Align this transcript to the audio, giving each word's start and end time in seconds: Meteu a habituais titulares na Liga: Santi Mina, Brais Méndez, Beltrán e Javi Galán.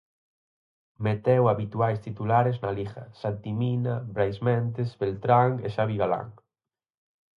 Meteu 1.07 1.43
a 1.45 1.51
habituais 1.53 2.01
titulares 2.07 2.57
na 2.63 2.71
Liga: 2.79 3.03
Santi 3.21 3.51
Mina, 3.61 3.95
Brais 4.13 4.37
Méndez, 4.47 4.89
Beltrán 5.01 5.51
e 5.67 5.67
Javi 5.75 5.95
Galán. 6.01 6.27